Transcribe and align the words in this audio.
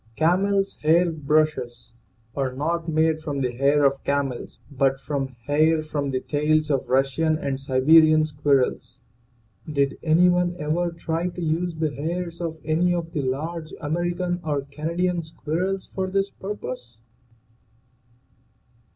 CAMEL'S 0.15 0.79
HAIR 0.81 1.11
BRUSHES 1.11 1.93
are 2.35 2.53
not 2.53 2.89
made 2.89 3.21
from 3.21 3.39
the 3.41 3.51
hair 3.51 3.85
of 3.85 4.03
camels 4.03 4.57
but 4.71 4.99
from 4.99 5.27
hair 5.45 5.83
from 5.83 6.09
the 6.09 6.19
tails 6.21 6.71
of 6.71 6.89
Russian 6.89 7.37
and 7.37 7.59
Sibe 7.59 7.85
rian 8.01 8.25
squirrels. 8.25 8.99
Did 9.71 9.99
any 10.01 10.27
one 10.27 10.55
ever 10.57 10.89
try 10.91 11.27
to 11.27 11.41
use 11.43 11.77
the 11.77 11.93
hairs 11.93 12.41
of 12.41 12.57
any 12.65 12.95
of 12.95 13.11
the 13.11 13.21
large 13.21 13.75
American 13.79 14.39
or 14.43 14.63
Canadian 14.63 15.21
squirrels 15.21 15.91
for 15.93 16.07
this 16.07 16.31
purpose? 16.31 16.97